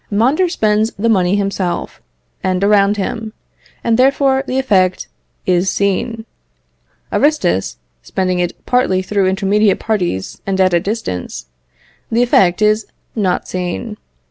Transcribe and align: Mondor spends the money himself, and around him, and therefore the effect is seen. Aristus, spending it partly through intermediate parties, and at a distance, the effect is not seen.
Mondor 0.11 0.49
spends 0.49 0.91
the 0.93 1.09
money 1.09 1.35
himself, 1.35 2.01
and 2.43 2.63
around 2.63 2.97
him, 2.97 3.33
and 3.83 3.99
therefore 3.99 4.43
the 4.47 4.57
effect 4.57 5.07
is 5.45 5.69
seen. 5.69 6.25
Aristus, 7.13 7.77
spending 8.01 8.39
it 8.39 8.65
partly 8.65 9.03
through 9.03 9.27
intermediate 9.27 9.79
parties, 9.79 10.41
and 10.47 10.59
at 10.59 10.73
a 10.73 10.79
distance, 10.79 11.45
the 12.11 12.23
effect 12.23 12.63
is 12.63 12.87
not 13.15 13.47
seen. 13.47 13.95